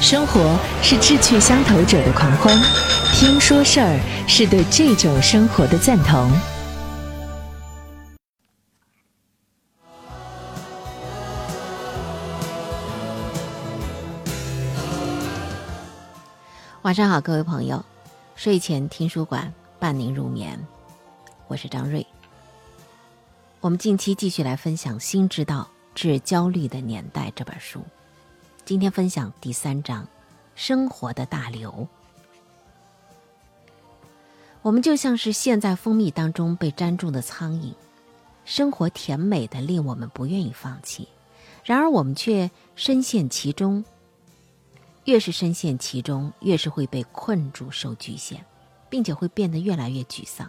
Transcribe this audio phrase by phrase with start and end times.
[0.00, 2.58] 生活是志趣相投者的狂欢，
[3.12, 6.30] 听说事儿是对这种生活的赞同。
[16.80, 17.84] 晚上好，各位朋友，
[18.36, 20.58] 睡前听书馆伴您入眠，
[21.46, 22.04] 我是张瑞。
[23.60, 27.84] 我们近期继续来分享《新知道致焦虑的年代》这本书。
[28.70, 30.06] 今天分享第三章：
[30.54, 31.88] 生活的大流。
[34.62, 37.74] 我们就像是陷在蜂蜜当中被粘住的苍蝇，
[38.44, 41.08] 生活甜美的令我们不愿意放弃，
[41.64, 43.84] 然而我们却深陷其中。
[45.04, 48.38] 越是深陷其中，越是会被困住、受局限，
[48.88, 50.48] 并且会变得越来越沮丧。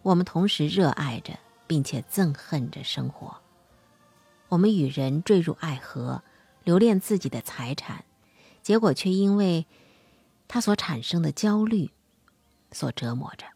[0.00, 3.36] 我们同时热爱着，并且憎恨着生活。
[4.48, 6.22] 我们与人坠入爱河。
[6.68, 8.04] 留恋自己的财产，
[8.62, 9.64] 结果却因为
[10.48, 11.92] 他所产生的焦虑
[12.72, 13.46] 所折磨着。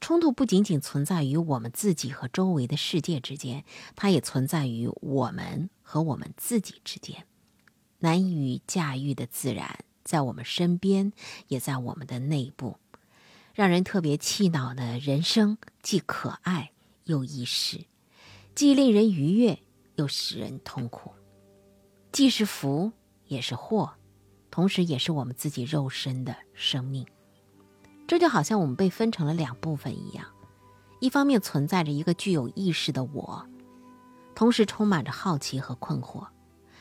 [0.00, 3.64] 冲突不仅仅存在于我们自己和周围的世界之间，
[3.96, 7.26] 它也存在于我们和我们自己之间。
[7.98, 11.12] 难以驾驭的自然在我们身边，
[11.48, 12.76] 也在我们的内部。
[13.52, 16.70] 让人特别气恼的人生，既可爱
[17.02, 17.86] 又易逝，
[18.54, 19.58] 既令人愉悦
[19.96, 21.10] 又使人痛苦。
[22.10, 22.90] 既是福
[23.26, 23.92] 也是祸，
[24.50, 27.06] 同时也是我们自己肉身的生命。
[28.06, 30.24] 这就好像我们被分成了两部分一样，
[30.98, 33.46] 一方面存在着一个具有意识的我，
[34.34, 36.26] 同时充满着好奇和困惑，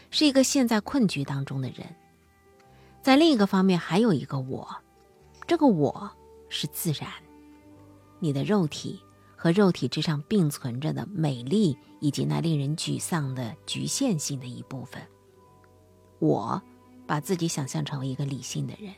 [0.10, 1.86] 是一个陷在困局当中的人；
[3.04, 4.74] 在另一个方面，还有一个我，
[5.46, 6.10] 这个我
[6.48, 7.10] 是自然，
[8.20, 9.04] 你的肉体
[9.36, 15.06] 和肉体之上并存着的美丽，以及那令人沮丧的局限性的一部分。
[16.20, 16.62] 我
[17.06, 18.94] 把自己想象成为一个理性的人，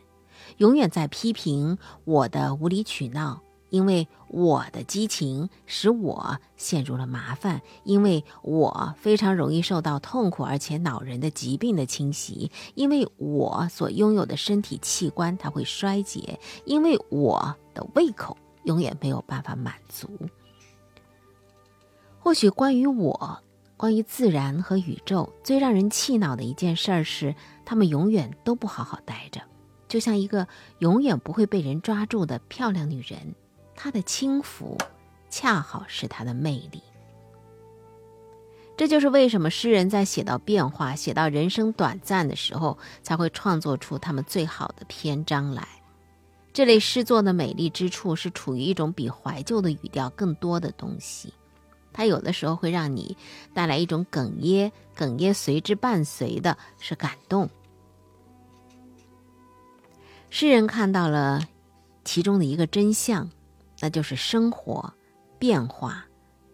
[0.58, 20.10] 永远在批评我的无理取闹，因为我的激情使我陷入了麻烦，因为我非常容易受到痛苦而且恼人的疾病的侵袭，因为我所拥有的身体器官它会衰竭，因为我的胃口永远没有办法满足。
[22.20, 23.40] 或许关于我。
[23.80, 29.40] 关于自然和宇宙，最让人气恼的一件事儿是，他们永远都不好好待着，
[29.88, 30.46] 就像一个
[30.80, 33.34] 永远不会被人抓住的漂亮女人。
[33.78, 34.78] 她的轻浮，
[35.30, 36.84] 恰好是她的魅力。
[38.76, 45.66] 这就是为什么诗人在写到变化、写到人生短暂的时候，才会创作出他们最好的篇章来。
[46.52, 51.34] 这类诗作的美丽之处，是处于一种比怀旧的语调更多的东西。
[51.92, 53.18] 它有的时候会让你
[53.54, 57.50] 带来一种哽咽，哽咽随之伴随的是感动。
[60.30, 61.42] 诗人看到了
[62.06, 63.30] 其中的一个真相，
[63.80, 64.94] 那就是生活、
[65.40, 66.06] 变化、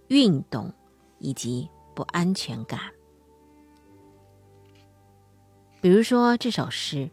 [0.07, 0.73] 运动
[1.19, 2.79] 以及不安全感。
[5.81, 7.11] 比如说这首诗，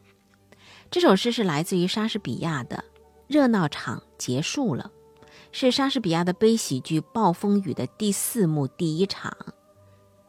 [0.91, 2.77] 这首诗是来自于莎士比亚的
[3.27, 4.91] 《热闹场结束了》。
[5.55, 9.37] 是莎士比亚的悲喜剧《暴风雨》的第四幕第一场，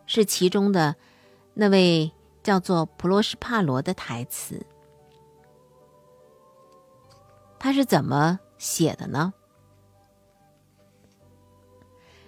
[0.06, 0.96] 是其中的
[1.54, 2.12] 那位
[2.44, 4.64] 叫做普罗斯帕罗的台词。
[7.58, 9.34] 他是怎么写的呢？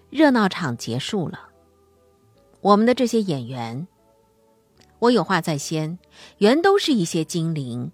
[0.09, 1.49] 热闹场结束了，
[2.61, 3.85] 我们的这些演员，
[4.99, 5.99] 我有话在先，
[6.37, 7.91] 原都是一些精灵，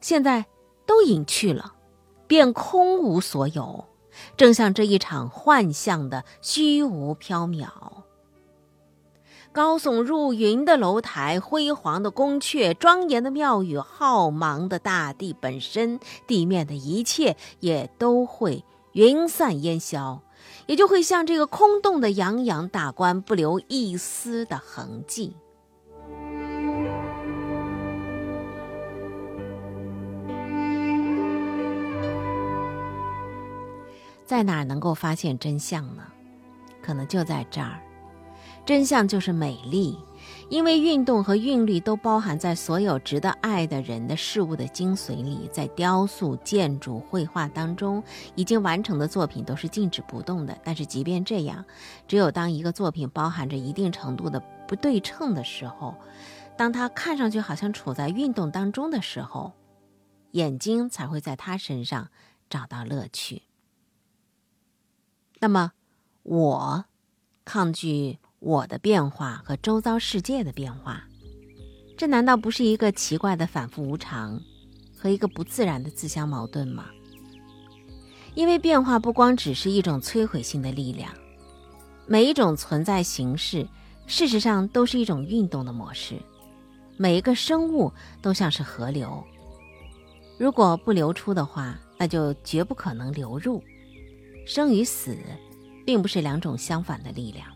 [0.00, 0.44] 现在
[0.84, 1.76] 都隐去了，
[2.26, 3.84] 便空无所有。
[4.36, 7.68] 正像这一场幻象的虚无缥缈，
[9.52, 20.20] 高耸入云的楼台，辉煌的宫阙，庄严的庙宇，浩茫的大地本身，地面的一切也都会云散烟消，
[20.66, 25.34] 也就会像这个空洞的洋洋大观，不留一丝的痕迹。
[34.26, 36.02] 在哪儿能够发现真相呢？
[36.82, 37.80] 可能就在这儿，
[38.64, 39.96] 真相就是美丽，
[40.48, 45.48] 因为运动和韵律都包含在所有值得爱的人的事物的精髓里。
[45.52, 48.02] 在雕塑、建筑、绘画当中，
[48.34, 50.58] 已经完成的作品都是静止不动的。
[50.64, 51.64] 但是即便这样，
[52.08, 55.94] 只有当一个作品包含着一定程度的不对称的时候，
[56.56, 59.52] 当它看上去好像处在运动当中的时候，
[60.32, 62.08] 眼睛才会在它身上
[62.50, 63.42] 找到乐趣。
[65.38, 65.72] 那么，
[66.22, 66.84] 我
[67.44, 71.04] 抗拒我的变化和周遭世界的变化，
[71.96, 74.40] 这难道不是一个奇怪的反复无常
[74.98, 76.86] 和一个不自然的自相矛盾吗？
[78.34, 81.12] 因为变化不光只是一种摧毁性的力量，
[82.06, 83.68] 每一种存在形式，
[84.06, 86.20] 事实上都是一种运动的模式。
[86.96, 87.92] 每一个生物
[88.22, 89.22] 都像是河流，
[90.38, 93.62] 如果不流出的话，那就绝不可能流入。
[94.46, 95.14] 生与死，
[95.84, 97.46] 并不是两种相反的力量，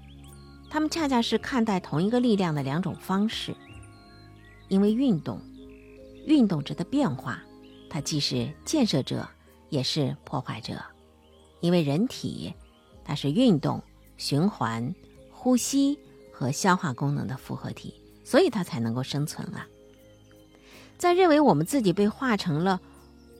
[0.69, 3.57] 它们恰恰是看待同一个力量的两种方式。
[4.69, 5.41] 因为运动，
[6.27, 7.43] 运动着的变化，
[7.89, 9.27] 它既是建设者。
[9.69, 10.83] 也是破坏者，
[11.61, 12.53] 因为人体
[13.05, 13.81] 它是运动、
[14.17, 14.93] 循环、
[15.31, 15.97] 呼吸
[16.33, 17.95] 和消化功能的复合体，
[18.25, 19.65] 所以它才能够生存啊。
[20.99, 22.81] 在认为我们自己被化成了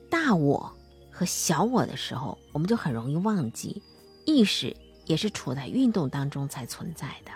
[0.09, 0.73] 大我
[1.21, 3.79] 和小我的时候，我们就很容易忘记，
[4.25, 4.75] 意识
[5.05, 7.31] 也是处在运动当中才存在的。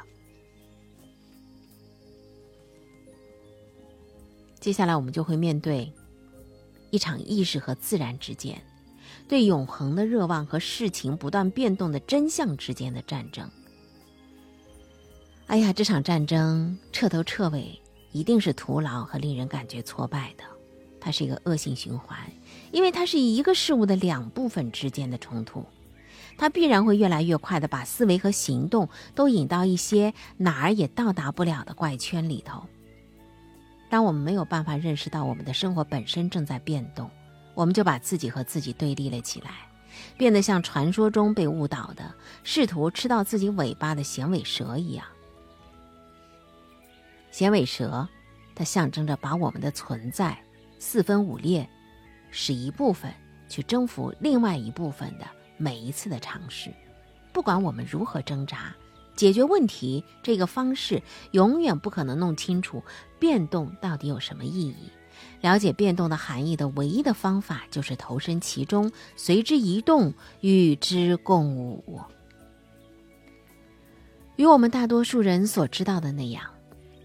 [4.60, 5.94] 接下来我们就会面对
[6.90, 8.60] 一场意识和自然之间。
[9.28, 13.48] 对永恒的热望和事情不断变动的真相之间的战争。
[15.46, 17.80] 哎呀，这场战争彻头彻尾
[18.12, 20.44] 一定是徒劳和令人感觉挫败的。
[21.00, 22.18] 它是一个恶性循环，
[22.76, 25.66] 因为它是一个事物的两部分之间的冲突。
[26.38, 32.66] 它必然会越来越快的把思维和行动都引到一些哪儿也到达不了的怪圈里头。
[33.90, 37.10] 当我们没有办法认识到我们的生活本身正在变动。
[37.54, 39.52] 我们就把自己和自己对立了起来，
[40.18, 42.14] 变得像传说中被误导的、
[42.44, 45.06] 试图吃到自己尾巴的衔尾蛇一样。
[47.32, 48.06] 衔尾蛇，
[48.54, 50.38] 它象征着把我们的存在
[50.78, 51.70] 四分五裂，
[52.38, 53.10] 使一部分
[53.48, 56.70] 去征服另外一部分的每一次的尝试。
[57.32, 58.76] 不管我们如何挣扎，
[59.16, 61.02] 解决问题这个方式
[61.32, 62.84] 永远不可能弄清楚
[63.18, 64.92] 变动到底有什么意义。
[65.40, 72.02] 了解变动的含义的唯一的方法，就是投身其中，随之移动，与之共舞。
[74.36, 76.44] 与我们大多数人所知道的那样，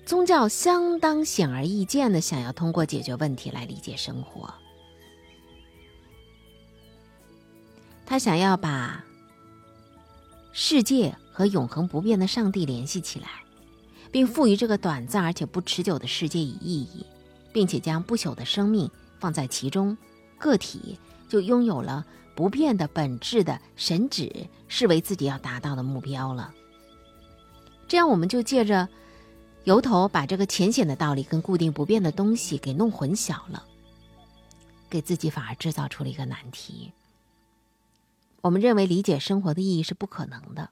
[0.04, 4.52] 宗教相当显而易见的想要通过解决问题来理解生活。
[8.10, 9.04] 他想要把
[10.50, 13.28] 世界和永恒不变的上帝联系起来，
[14.10, 17.06] 并赋予这个短暂而且不持久的世界以意义。
[17.52, 18.90] 并且将不朽的生命
[19.20, 19.96] 放在其中，
[20.38, 20.98] 个体
[21.28, 22.04] 就拥有了
[22.34, 26.52] 不变的本质的神旨，视为自己要达到的目标了。
[27.86, 28.88] 这样，我们就借着
[29.62, 33.64] 由头把这个浅显的道理跟固定不变的东西给弄混淆了，
[34.88, 36.92] 给自己反而制造出了一个难题。
[38.42, 40.70] 我们认为理解生活的意义是不可能的。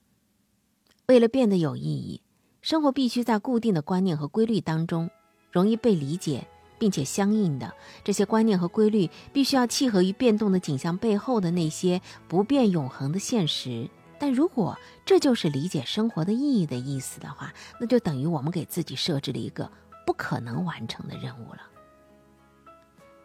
[1.07, 2.23] 为了变得有意义，
[2.63, 5.11] 生活必须在固定的观念和规律当中
[5.51, 6.47] 容易被理解。
[6.79, 7.75] 并且相应的
[8.05, 13.91] 这些观念和规律，必须要契合于变动的景象背后的那些不变永恒的现实。
[14.17, 19.69] 但如果这就是理解生活的意义的意思的话，那就等于我们给自己设置了一个
[20.07, 21.63] 不可能完成的任务了。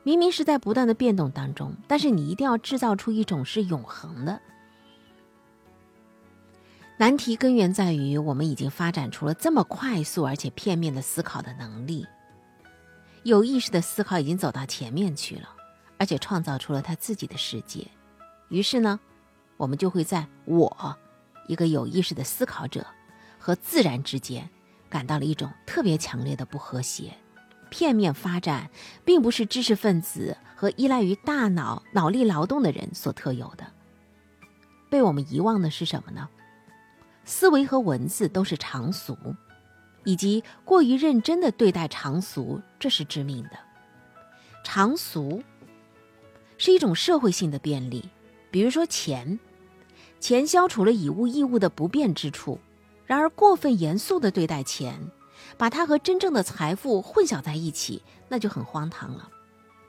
[0.04, 4.42] 明明是在不断的变动当中，但是你一定要制造出一种是永恒的。
[6.98, 12.06] 难题根源在于，我们已经发展出了这么快速而且片面的思考的能力。
[13.24, 15.50] 有意识的思考已经走到前面去了，
[15.98, 17.88] 而且创造出了他自己的世界。
[18.50, 19.00] 于是呢，
[19.56, 20.96] 我们就会在我
[21.48, 22.86] 一个有意识的思考者
[23.40, 24.48] 和自然之间
[24.90, 27.14] 感到了一种特别强烈的不和谐。
[27.74, 28.70] 片面发展
[29.04, 33.66] 并不是知识分子和依赖于大脑脑力劳动的人所特有的。
[34.92, 36.30] 被我们遗忘的是什么呢？
[37.26, 39.18] 思维和文字都是常俗。
[40.06, 43.52] 以及过于认真的对待常俗，这是致命的。
[44.62, 45.42] 常俗
[46.58, 48.10] 是一种社会性的便利，
[48.52, 49.40] 比如说钱，
[50.20, 52.60] 钱消除了以物易物的不便之处。
[53.06, 55.00] 然而，过分严肃的对待钱，
[55.58, 59.30] 把它和真正的财富混淆在一起，那就很荒唐了。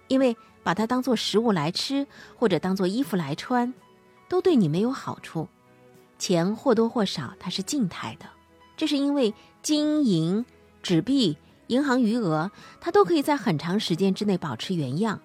[0.08, 2.06] 因为把它当做食物来吃，
[2.37, 3.73] 或者当做衣服来穿，
[4.28, 5.49] 都对你没有好处。
[6.18, 8.26] 钱或多或少，它是静态的。
[8.76, 9.32] 这是因为
[9.62, 10.44] 金银、
[10.82, 11.37] 纸币、
[11.68, 15.20] 银行余额，它都可以在很长时间之内保持原样，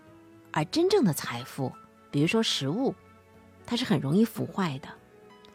[0.51, 1.71] 而真正的财富，
[2.11, 2.95] 比如说食物，
[3.65, 4.89] 它是很容易腐坏的。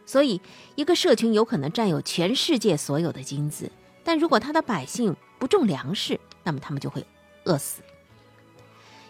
[0.05, 0.39] 所以，
[0.75, 3.71] 一个社群有可能占有全世界所有的金子，
[4.05, 7.05] 但如果他的百姓不种粮食，那么他们就会
[7.43, 7.81] 饿死。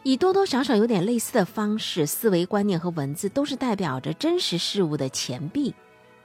[0.04, 5.76] 以多多少少有点类似的方式，思维观念和文字都是代表着真实事物的钱币，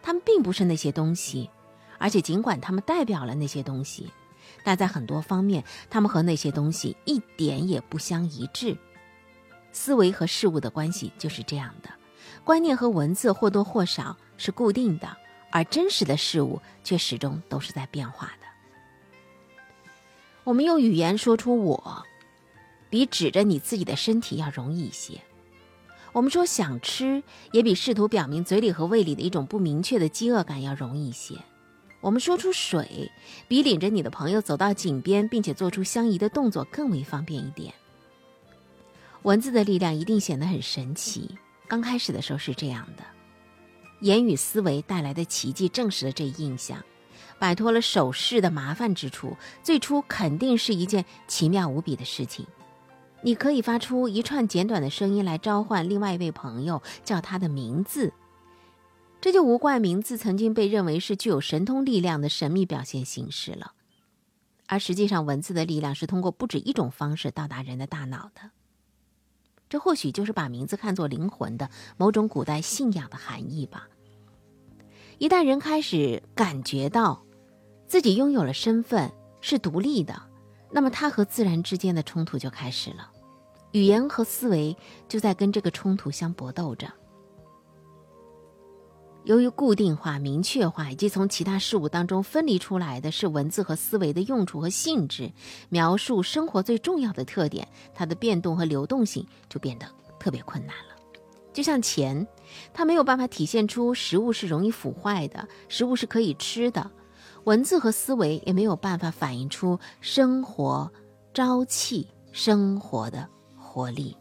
[0.03, 1.51] 它们并不是那些东西。
[1.99, 4.11] 而且，尽管他们代表了那些东西，
[4.63, 8.77] 但在很多方面，它们和那些东西一点也不相一致。
[9.73, 11.91] 思维和事物的关系就是这样的，
[12.45, 15.17] 观念和文字或多或少是固定的，
[15.51, 18.47] 而真实的事物却始终都是在变化的。
[20.51, 22.05] 我们用语言说出“我”，
[22.91, 25.21] 比指着你自己的身体要容易一些。
[26.11, 31.37] 我们说想吃，也比试图表明嘴里和胃里的一种不明确的饥饿感要容易一些。
[32.01, 33.13] 我们说出水，
[33.47, 37.73] 比领着你的朋友走到井边，并且做出相宜的动作更为方便一点。
[39.23, 41.39] 文字的力量一定显得很神奇。
[41.69, 43.05] 刚开始的时候是这样的，
[44.01, 46.83] 言语思维带来的奇迹证实了这一印象。
[47.41, 52.47] 摆脱了手势的麻烦之处，最初肯定是一件奇妙无比的事情。
[53.23, 58.13] 你可以发出一串简短的声音来召唤另外一位朋友，叫他的名字。
[59.21, 63.73] 这就无怪名字曾经被认为是具有神通力量的神秘表现形式了。
[64.67, 68.51] 而实际上，文字的力量是通过不止一种方式到达人的大脑的。
[69.69, 73.89] 这或许就是把名字看作灵魂的某种古代信仰的含义吧。
[75.19, 77.23] 一旦人开始感觉到
[77.91, 80.15] 自己拥有了身份，是独立的。
[80.71, 83.11] 那么，他和自然之间的冲突就开始了，
[83.73, 84.77] 语言和思维
[85.09, 86.87] 就在跟这个冲突相搏斗着。
[89.25, 95.33] 由于固定化、明确化以及从其他事物当中分离出来的是文字和思维的用处和性质，
[95.69, 99.87] 描述生活最重要的特点，它的变动和流动性就变得
[100.21, 100.95] 特别困难了。
[101.53, 102.25] 就像钱，
[102.73, 106.89] 它没有办法体现出食物是容易腐坏的，食物是可以吃的。
[107.45, 110.91] 文字和思维也没有办法反映出生活
[111.33, 114.17] 朝气、生活的活力。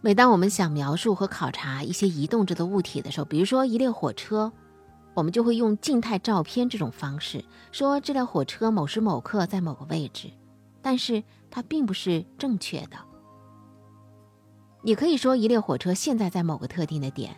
[0.00, 4.52] 每当我们想描述和考察一些移动着的物体的时候，比如说一列火车，
[5.14, 10.30] 我们就会用静态照片这种方式说这辆火车某时某刻在某个位置，
[10.80, 12.96] 但是它并不是正确的。
[14.82, 17.36] 你可以说一列火车现在在某个特定的点。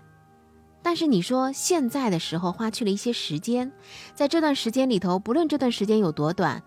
[0.83, 3.71] 但是你说现在的时候花去了一些时间，
[4.15, 6.63] 在这段时间里头，不论这段时间有多短，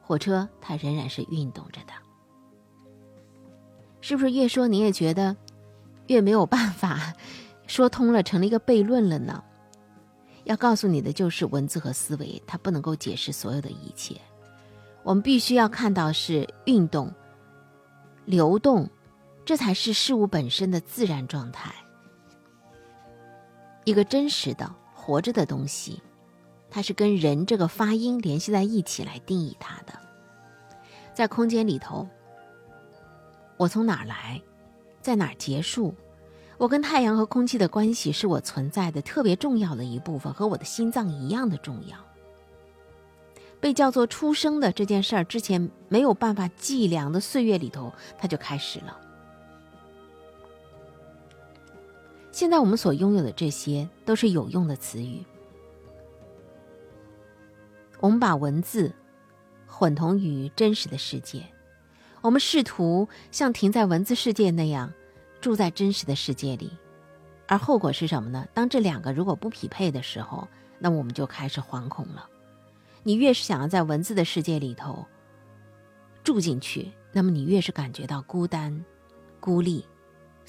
[0.00, 1.92] 火车它仍然是运动着的。
[4.00, 5.36] 是不是越说你也觉得
[6.06, 7.12] 越没有办法
[7.66, 9.44] 说通了，成了一个悖论了呢？
[10.44, 14.18] 要告诉你的就是文字和思维，它不能够解释所有的一切。
[15.02, 17.12] 我们必须要看到是运动、
[18.24, 18.88] 流动，
[19.44, 21.74] 这才是事物本身的自然状态。
[23.90, 26.00] 一个真实的活着的东西，
[26.70, 29.92] 它是跟人这个发音联系在一起来定义它的。
[31.12, 32.06] 在空间里头，
[33.56, 34.40] 我从哪儿来，
[35.02, 35.92] 在哪儿结束？
[36.56, 41.96] 我跟太阳和空气的关系是我存在的特别重要的一部分，和我的心脏一样的重要。
[43.58, 48.96] 被叫做出生的这件事儿，之前没有办法计量的岁月里头，它就开始了。
[52.32, 55.24] 现在我们所拥有的这些都是有用的词语。
[57.98, 58.92] 我们把文字
[59.66, 61.44] 混同于真实的世界，
[62.22, 64.92] 我们试图像停在文字世界那样
[65.40, 66.70] 住在真实的世界里，
[67.46, 68.46] 而后果是什么呢？
[68.54, 72.26] 当这两个如果不匹配的时候，那我们就开始惶恐了。
[73.02, 75.04] 你越是想要在文字的世界里头
[76.22, 78.84] 住进去，那么你越是感觉到孤单、
[79.40, 79.84] 孤立。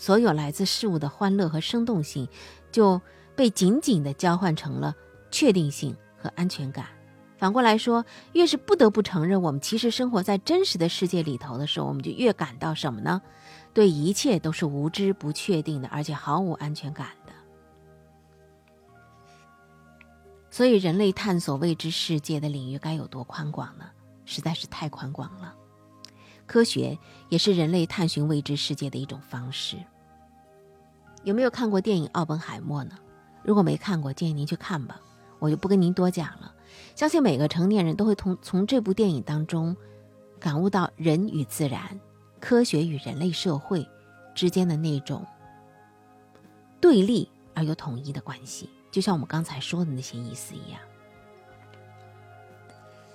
[0.02, 2.28] 所有来自事物的欢乐和生动性，
[2.72, 3.00] 就
[3.36, 4.96] 被紧紧地交换成了
[5.30, 6.88] 确定性和安全感。
[7.38, 8.04] 反过来说，
[8.34, 13.22] 越是不得不承认我们其实生活在真实的世界里头的时候，我们就越感到什么呢？
[13.76, 17.34] 对一切都是无知、不确定的，而且毫无安全感的。
[20.50, 23.86] 所以，人类探索未知世界的领域该有多宽广呢？
[24.26, 25.54] 实在是太宽广了。
[26.48, 26.98] 科学
[27.30, 29.78] 也是人类探寻未知世界的一种方式。
[31.24, 32.98] 有没有看过电影《奥本海默》呢？
[33.44, 35.00] 如果没看过，建议您去看吧。
[35.40, 36.54] 我就不跟您多讲了。
[36.96, 39.76] 相信每个成年人都会从从这部电影当中
[40.40, 42.00] 感悟到人与自然、
[42.40, 43.88] 科学与人类社会
[44.36, 45.26] 之间的那种
[46.80, 50.80] 对立而又统一的关系，就像我们刚才说的那些意思一样。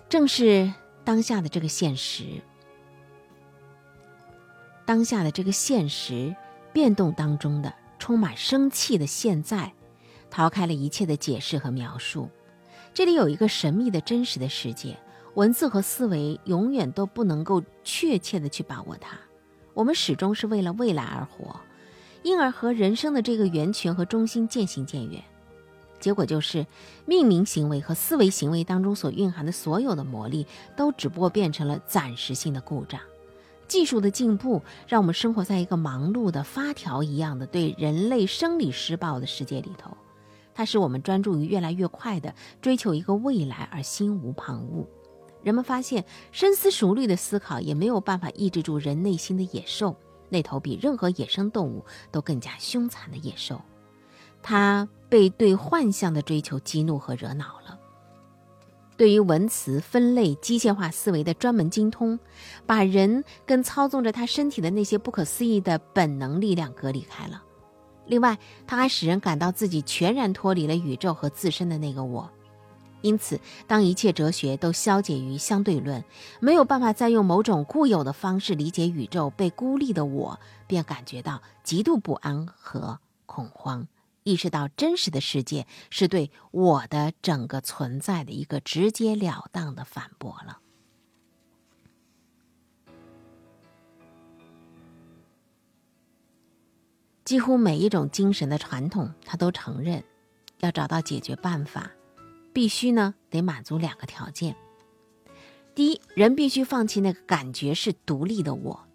[0.08, 0.72] 正是
[1.04, 2.24] 当下的这个现实。
[4.84, 6.34] 当下的这个现实
[6.72, 9.72] 变动当中的充满生气的现在，
[10.30, 12.28] 逃开了一切的解释和描述。
[12.94, 14.96] 这里有一个神秘的真实的世界，
[15.34, 19.18] 文字和思维永远都不能够确切的去把握它。
[19.74, 21.60] 我们始终是为了未来而活，
[22.22, 25.22] 因而和人生的这个源泉和中心渐行渐远。
[26.00, 26.66] 结果就是，
[27.04, 33.00] 命名行为和思维行为当中所蕴含的所有的魔力，都只不过变成了暂时性的故障。
[33.68, 39.96] 技术的进步，让我们生活在一个忙碌的发条一样的对人类生理施暴的世界里头。
[40.54, 44.86] 它使我们专注于越来越快的追求一个未来，而心无旁骛。
[45.42, 49.96] 人们发现，深思熟虑的思考也没有办法抑制住人内心的野兽，
[50.28, 53.60] 那头比任何野生动物都更加凶残的野兽。
[54.42, 57.78] 它被对幻象的追求激怒和惹恼了。
[58.96, 62.18] 对于文词分类、机械化思维的专门精通，
[62.64, 67.42] 把人跟操纵着他身体的那些不可思议的本能力量隔离开了。
[68.06, 72.30] 另外，它还使人感到自己全然脱离了宇宙和自身的那个我。
[73.02, 76.02] 因此，当一切哲学都消解于相对论，
[76.40, 83.86] 没有办法再用某种固有的方式理解宇宙被孤立的我，便感觉到极度不安和恐慌。
[84.26, 90.58] 意识到真实的世界是对我的整个存在的一个直截了当的反驳了。
[97.24, 100.02] 几乎每一种精神的传统，他都承认，
[100.58, 101.92] 要找到解决办法，
[102.52, 104.56] 必须呢得满足两个条件：
[105.72, 108.88] 第一，人必须放弃那个感觉是独立的我，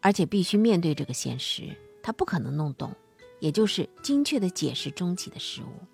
[0.00, 2.92] 而且必须面对这个现实，他不可能弄懂。
[3.42, 5.84] 也就是精确的解释终极的事物。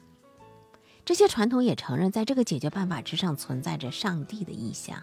[1.02, 5.02] 这些传统也承认，在这个解决办法之上存在着上帝的意象，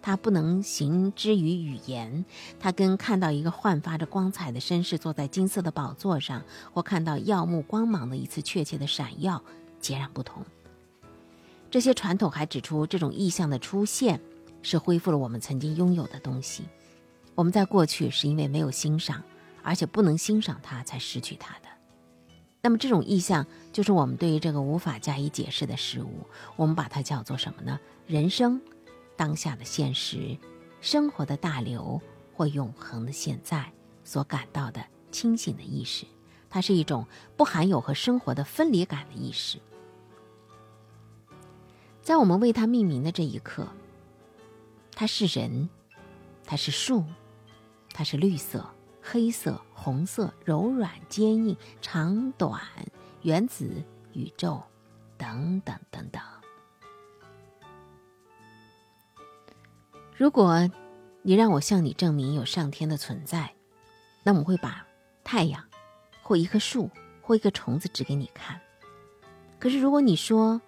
[0.00, 2.24] 它不能行之于语言。
[2.60, 9.42] 它跟看到一个焕发着光彩的绅士坐在金色的宝座上，或看到耀目光芒的一次确切的闪耀
[9.80, 10.40] 截然不同。
[11.68, 14.20] 这些传统还指出，这种意象的出现
[14.62, 16.62] 是恢复了我们曾经拥有的东西。
[17.34, 19.20] 我们在过去是因为没有欣赏，
[19.64, 21.71] 而且不能欣赏它，才失去它的。
[22.64, 27.80] 那么这种意象就是我们对于这个无法加以解释的事物，我们把它叫做什么呢？
[28.06, 28.62] 人生，
[29.16, 30.38] 当下的现实，
[30.80, 32.00] 生活的大流
[32.32, 33.72] 或永恒的现在
[34.04, 36.06] 所感到的清醒的意识，
[36.48, 37.04] 它是一种
[37.36, 39.58] 不含有和生活的分离感的意识。
[42.00, 43.66] 在我们为它命名的这一刻，
[44.94, 45.68] 它是人，
[46.44, 47.04] 它是树，
[47.92, 48.71] 它是绿色。
[49.02, 52.60] 黑色、红色、柔软、坚硬、长短、
[53.22, 53.68] 原子、
[54.12, 54.62] 宇宙，
[55.18, 56.22] 等等等等。
[60.16, 60.70] 如果
[61.22, 63.52] 你让我向你证明有上天的存在，
[64.22, 64.86] 那我会把
[65.24, 65.64] 太阳，
[66.22, 66.88] 或一棵树，
[67.20, 68.60] 或一个虫子指给你看。
[69.58, 70.60] 可是如果你说，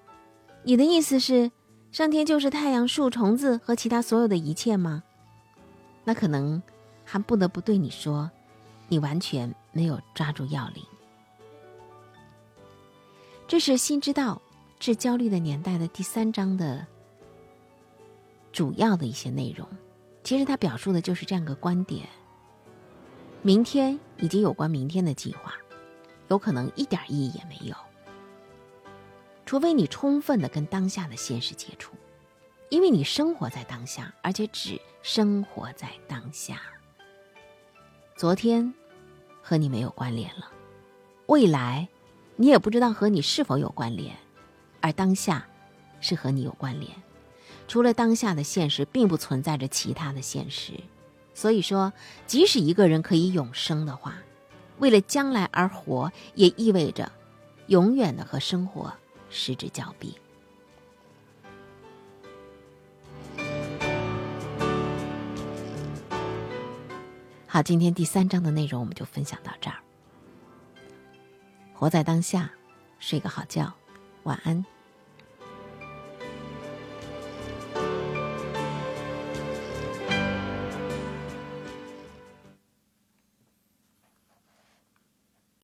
[0.64, 1.52] 你的意思是
[1.92, 5.04] 上天就是太阳、树、虫子和其他所有的一切吗？
[6.02, 6.60] 那可能。
[7.04, 8.30] 还不得不对你说，
[8.88, 10.84] 你完全没有抓住要领。
[13.46, 14.40] 这是《心之道
[14.78, 16.86] 治焦虑的年代》的第三章的
[18.52, 19.68] 主要的一些内容。
[20.22, 22.08] 其实它表述的就是这样个观点：
[23.42, 25.54] 明天以及有关明天的计划，
[26.28, 27.76] 有可能一点意义也没有，
[29.44, 31.92] 除非你充分的跟当下的现实接触，
[32.70, 36.62] 因为你生活在当下，而且只生活在当下。
[38.24, 38.72] 昨天
[39.42, 40.50] 和你没有关联了，
[41.26, 41.86] 未来
[42.36, 44.16] 你也不知道和你是否有关联，
[44.80, 45.46] 而当下
[46.00, 46.90] 是和你有关联。
[47.68, 50.72] 除了当下的现实，并不存在着其他的现实。
[51.34, 51.92] 所以说，
[52.26, 54.14] 即使一个人可以永生的话，
[54.78, 57.12] 为了将来而活，也意味着
[57.66, 58.90] 永远的和生活
[59.28, 60.16] 失之交臂。
[67.54, 69.76] 好，今天第三章的内容我们就分享到这儿。
[71.72, 72.50] 活在当下，
[72.98, 73.72] 睡个好觉，
[74.24, 74.66] 晚安。